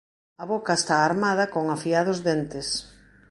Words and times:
A 0.41 0.43
boca 0.51 0.73
está 0.77 0.95
armada 0.99 1.45
con 1.53 1.63
afiados 1.75 2.17
dentes. 2.27 2.67